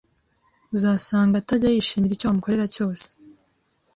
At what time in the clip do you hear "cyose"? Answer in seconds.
2.75-3.05